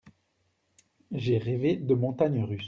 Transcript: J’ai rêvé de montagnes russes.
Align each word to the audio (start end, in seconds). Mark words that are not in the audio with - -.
J’ai 1.11 1.37
rêvé 1.37 1.75
de 1.75 1.93
montagnes 1.93 2.41
russes. 2.43 2.59